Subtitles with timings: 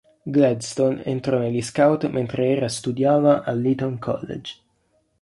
[0.25, 4.55] Gladstone entrò negli scout mentre era studiava all'Eton College.